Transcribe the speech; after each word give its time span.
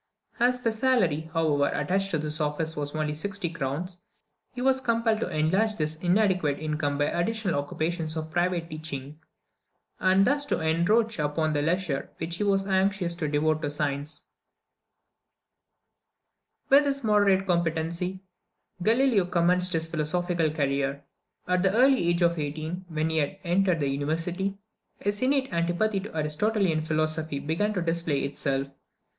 As 0.39 0.61
the 0.61 0.71
salary, 0.71 1.29
however, 1.31 1.67
attached 1.67 2.09
to 2.09 2.17
this 2.17 2.41
office 2.41 2.75
was 2.75 2.95
only 2.95 3.13
sixty 3.13 3.51
crowns, 3.51 4.01
he 4.51 4.59
was 4.59 4.81
compelled 4.81 5.19
to 5.19 5.29
enlarge 5.29 5.75
this 5.75 5.95
inadequate 5.97 6.57
income 6.57 6.97
by 6.97 7.05
the 7.05 7.19
additional 7.19 7.59
occupation 7.59 8.07
of 8.15 8.31
private 8.31 8.67
teaching, 8.67 9.19
and 9.99 10.25
thus 10.25 10.43
to 10.45 10.59
encroach 10.59 11.19
upon 11.19 11.53
the 11.53 11.61
leisure 11.61 12.09
which 12.17 12.37
he 12.37 12.43
was 12.43 12.65
anxious 12.67 13.13
to 13.13 13.27
devote 13.27 13.61
to 13.61 13.69
science. 13.69 14.23
With 16.69 16.85
this 16.85 17.03
moderate 17.03 17.45
competency, 17.45 18.21
Galileo 18.81 19.25
commenced 19.25 19.73
his 19.73 19.85
philosophical 19.85 20.49
career. 20.49 21.03
At 21.47 21.61
the 21.61 21.75
early 21.75 22.07
age 22.09 22.23
of 22.23 22.39
eighteen, 22.39 22.85
when 22.87 23.11
he 23.11 23.19
had 23.19 23.37
entered 23.43 23.79
the 23.79 23.87
university, 23.87 24.57
his 24.97 25.21
innate 25.21 25.53
antipathy 25.53 25.99
to 25.99 26.09
the 26.09 26.17
Aristotelian 26.21 26.81
philosophy 26.81 27.37
began 27.37 27.71
to 27.75 27.83
display 27.83 28.21
itself. 28.21 28.67